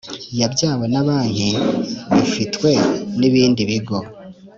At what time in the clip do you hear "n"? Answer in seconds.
3.19-3.21